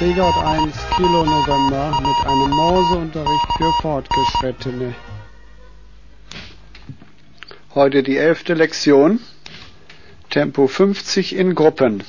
Degard 0.00 0.36
1 0.36 0.74
Kilo 0.96 1.24
November 1.24 1.96
mit 2.00 2.26
einem 2.26 2.50
Morseunterricht 2.50 3.46
für 3.56 3.72
Fortgeschrittene. 3.80 4.92
Heute 7.76 8.02
die 8.02 8.16
elfte 8.16 8.54
Lektion. 8.54 9.20
Tempo 10.30 10.66
50 10.66 11.36
in 11.36 11.54
Gruppen. 11.54 12.02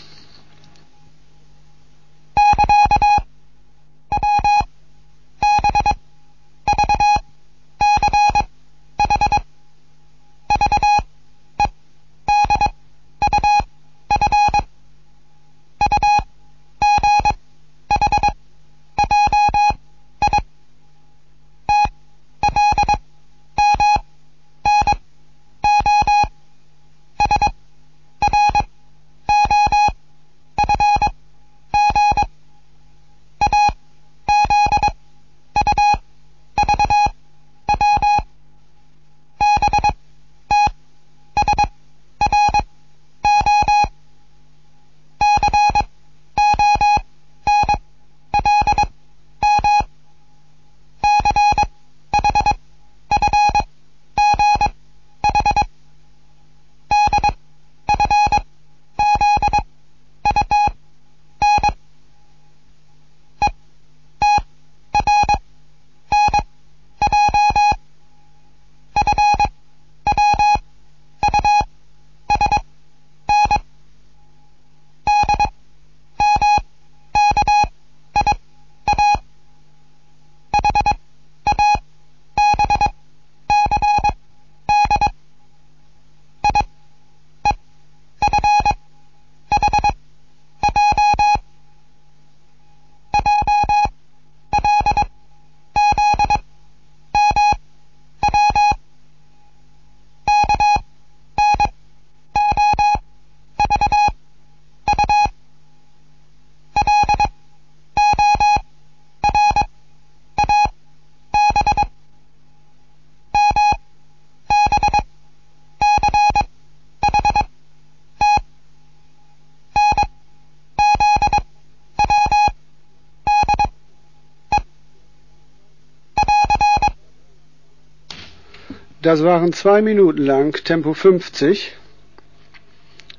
Das 129.05 129.23
waren 129.23 129.53
zwei 129.53 129.83
Minuten 129.83 130.25
lang, 130.25 130.63
Tempo 130.63 130.95
50. 130.95 131.73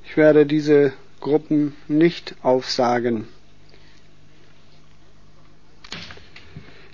Ich 0.05 0.17
werde 0.17 0.45
diese 0.45 0.93
Gruppen 1.21 1.77
nicht 1.87 2.35
aufsagen. 2.43 3.29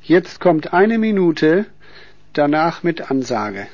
Jetzt 0.02 0.40
kommt 0.40 0.74
eine 0.74 0.98
Minute, 0.98 1.64
danach 2.34 2.82
mit 2.82 3.10
Ansage. 3.10 3.66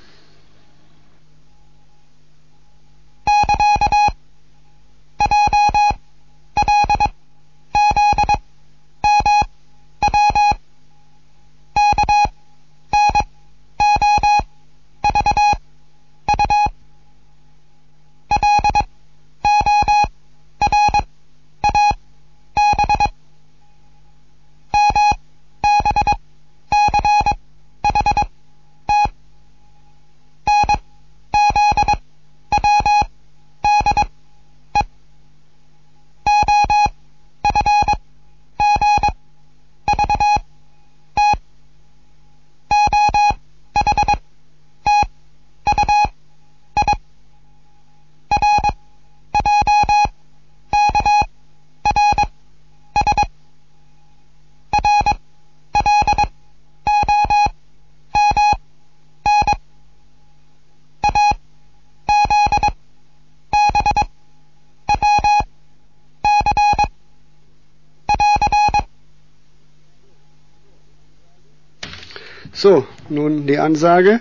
So, 72.60 72.88
nun 73.08 73.46
die 73.46 73.60
Ansage. 73.60 74.18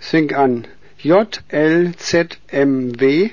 Es 0.00 0.08
fing 0.12 0.34
an. 0.34 0.66
J, 0.96 1.42
L, 1.50 1.92
Z, 1.98 2.38
M, 2.48 2.94
W, 2.98 3.28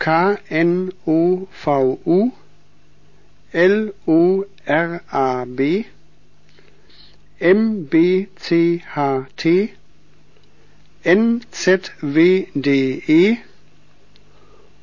K, 0.00 0.36
N, 0.48 0.92
O, 1.06 1.46
V, 1.64 2.00
U, 2.04 2.32
L, 3.52 3.92
O, 4.04 4.44
R, 4.66 5.00
A, 5.12 5.44
B, 5.44 5.86
M, 7.38 7.84
B, 7.84 8.26
C, 8.34 8.82
H, 8.96 9.26
T, 9.36 9.72
N, 11.04 11.44
Z, 11.52 11.92
W, 12.02 12.46
D, 12.56 13.04
E, 13.06 13.38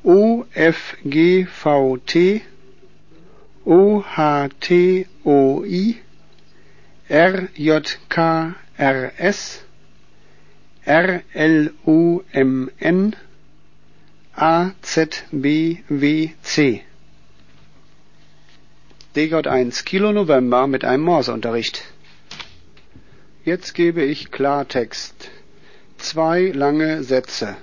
O, 0.06 0.46
F, 0.54 0.96
G, 1.06 1.44
V, 1.44 2.00
T, 2.06 2.42
O, 3.66 4.02
H, 4.16 4.52
T, 4.58 5.04
O, 5.26 5.66
I, 5.66 5.98
RJKRS, 7.10 8.54
RLUMN, 10.86 11.82
AZBWC. 14.36 15.82
DJ1 19.16 19.84
Kilo 19.84 20.12
November 20.12 20.66
mit 20.66 20.84
einem 20.84 21.02
Morseunterricht. 21.04 21.82
Jetzt 23.42 23.74
gebe 23.74 24.02
ich 24.04 24.30
Klartext. 24.30 25.30
Zwei 25.96 26.48
lange 26.48 27.02
Sätze. 27.04 27.56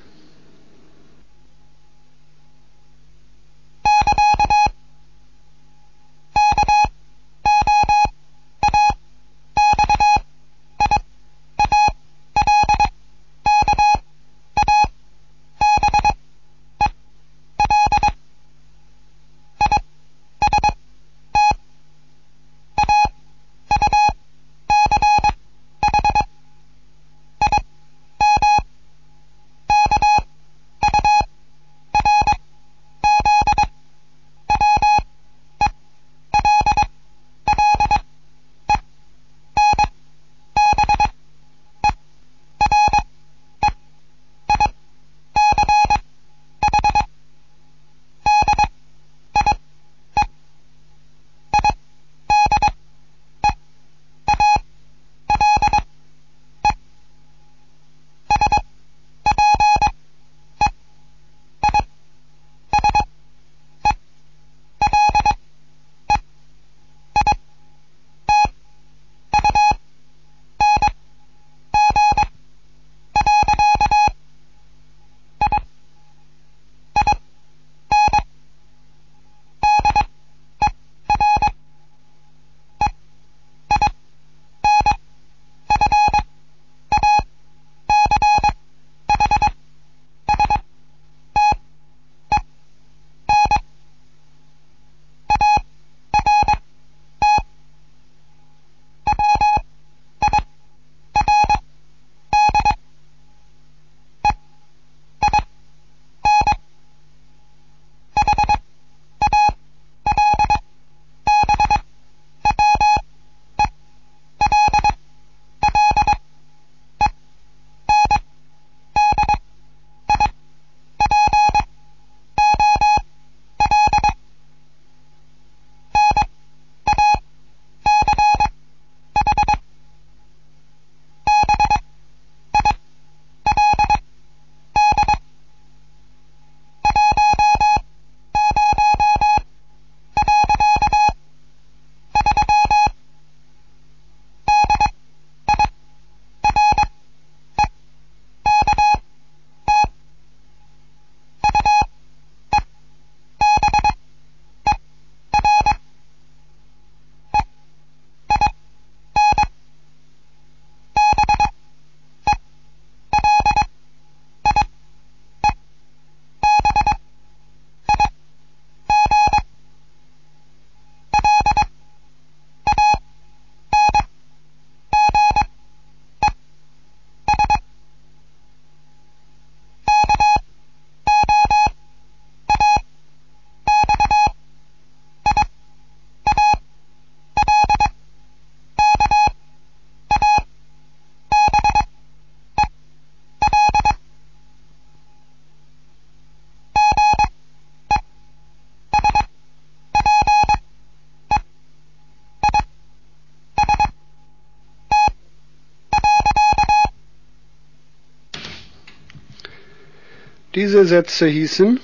Diese 210.56 210.86
Sätze 210.86 211.28
hießen 211.28 211.82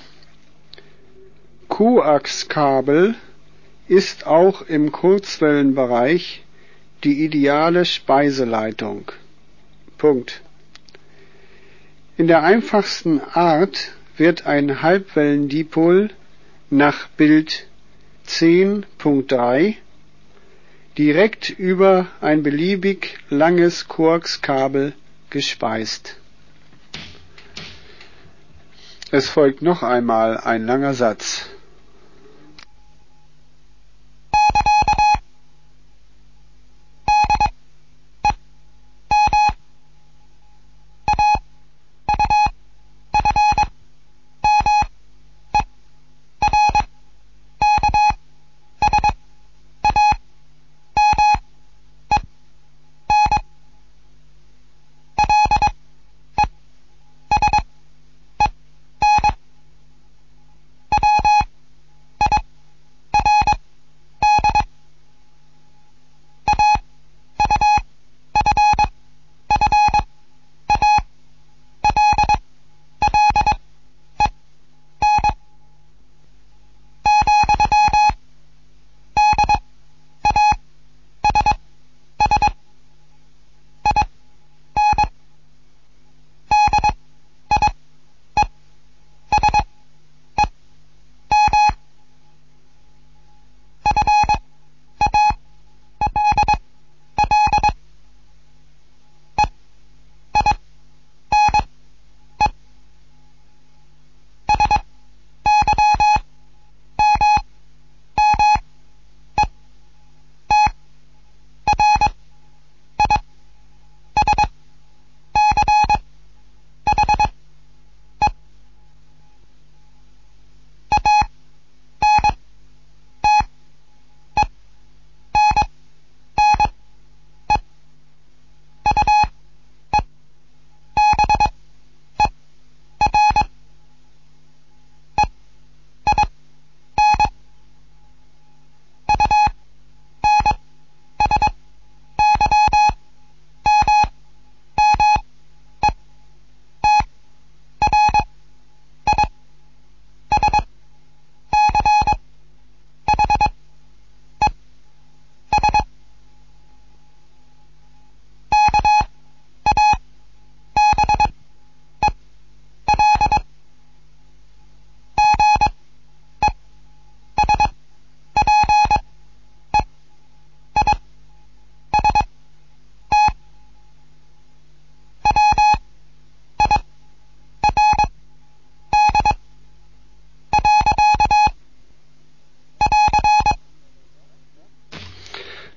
Koaxkabel 1.68 3.16
ist 3.90 4.26
auch 4.26 4.62
im 4.62 4.94
Kurzwellenbereich 4.94 6.46
die 7.04 7.26
ideale 7.26 7.84
Speiseleitung. 7.84 9.12
Punkt. 9.98 10.42
In 12.16 12.28
der 12.28 12.44
einfachsten 12.44 13.20
Art 13.20 13.92
wird 14.16 14.46
ein 14.46 14.82
Halbwellendipol 14.82 16.12
nach 16.70 17.10
Bild 17.10 17.68
10.3 18.26 19.76
direkt 20.98 21.50
über 21.50 22.08
ein 22.22 22.42
beliebig 22.42 23.18
langes 23.28 23.90
Koaxkabel 23.90 24.94
gespeist. 25.30 26.21
Es 29.14 29.28
folgt 29.28 29.62
noch 29.62 29.84
einmal 29.84 30.38
ein 30.38 30.66
langer 30.66 30.94
Satz. 30.94 31.50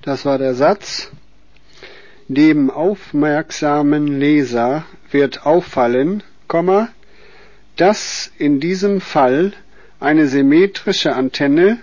Das 0.05 0.27
war 0.27 0.37
der 0.37 0.55
Satz. 0.55 1.11
Dem 2.29 2.71
aufmerksamen 2.71 4.07
Leser 4.07 4.85
wird 5.11 5.47
auffallen, 5.47 6.23
dass 7.77 8.31
in 8.37 8.61
diesem 8.61 9.01
Fall 9.01 9.55
eine 10.01 10.27
symmetrische 10.29 11.17
Antenne 11.17 11.79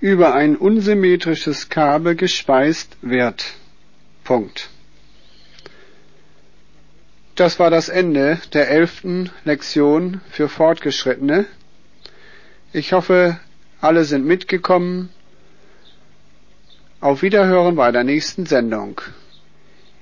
über 0.00 0.34
ein 0.34 0.56
unsymmetrisches 0.56 1.68
Kabel 1.68 2.16
gespeist 2.16 2.96
wird. 3.02 3.54
Punkt. 4.24 4.70
Das 7.36 7.60
war 7.60 7.70
das 7.70 7.88
Ende 7.88 8.40
der 8.52 8.68
elften 8.68 9.30
Lektion 9.44 10.20
für 10.28 10.48
Fortgeschrittene. 10.48 11.46
Ich 12.72 12.92
hoffe, 12.92 13.38
alle 13.80 14.04
sind 14.04 14.26
mitgekommen 14.26 15.10
auf 17.00 17.22
Wiederhören 17.22 17.76
bei 17.76 17.92
der 17.92 18.04
nächsten 18.04 18.46
Sendung. 18.46 19.00